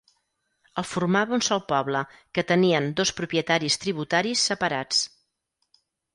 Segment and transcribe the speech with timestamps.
[0.81, 2.01] El formava un sol poble
[2.39, 5.05] que tenien dos propietaris-tributaris separats.